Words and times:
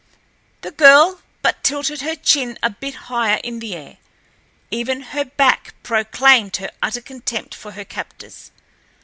The 0.61 0.71
girl 0.71 1.21
but 1.43 1.63
tilted 1.63 2.01
her 2.01 2.15
chin 2.15 2.57
a 2.63 2.71
bit 2.71 2.95
higher 3.05 3.39
in 3.43 3.59
the 3.59 3.75
air—even 3.75 5.01
her 5.13 5.25
back 5.25 5.75
proclaimed 5.83 6.55
her 6.57 6.71
utter 6.81 7.01
contempt 7.01 7.53
for 7.53 7.73
her 7.73 7.85
captors. 7.85 8.49